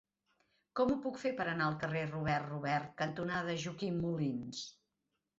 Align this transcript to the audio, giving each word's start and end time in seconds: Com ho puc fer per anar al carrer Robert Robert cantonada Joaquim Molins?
Com 0.77 0.91
ho 0.91 0.95
puc 1.01 1.17
fer 1.23 1.31
per 1.41 1.45
anar 1.49 1.67
al 1.71 1.75
carrer 1.83 2.01
Robert 2.11 2.47
Robert 2.53 2.87
cantonada 3.01 3.55
Joaquim 3.65 4.01
Molins? 4.07 4.63